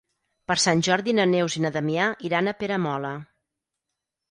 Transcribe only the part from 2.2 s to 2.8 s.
iran a